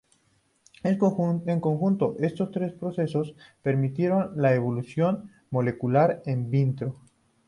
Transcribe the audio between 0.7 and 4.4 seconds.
En conjunto, estos tres procesos permitieron